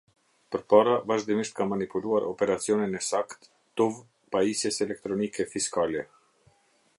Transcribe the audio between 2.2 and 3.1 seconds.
operacionin e